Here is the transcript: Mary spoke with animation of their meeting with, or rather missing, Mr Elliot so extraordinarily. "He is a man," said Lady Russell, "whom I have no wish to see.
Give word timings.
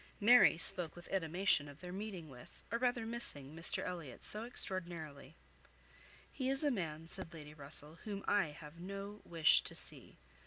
Mary 0.19 0.57
spoke 0.57 0.95
with 0.95 1.07
animation 1.09 1.69
of 1.69 1.79
their 1.79 1.91
meeting 1.91 2.27
with, 2.27 2.63
or 2.71 2.79
rather 2.79 3.05
missing, 3.05 3.55
Mr 3.55 3.85
Elliot 3.85 4.23
so 4.23 4.45
extraordinarily. 4.45 5.35
"He 6.33 6.49
is 6.49 6.63
a 6.63 6.71
man," 6.71 7.07
said 7.07 7.31
Lady 7.31 7.53
Russell, 7.53 7.99
"whom 8.03 8.25
I 8.27 8.47
have 8.47 8.79
no 8.79 9.21
wish 9.25 9.61
to 9.61 9.75
see. 9.75 10.17